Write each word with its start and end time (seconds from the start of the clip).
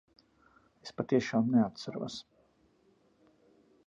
Es 0.85 0.95
patiešām 1.01 1.51
neatceros. 1.57 2.17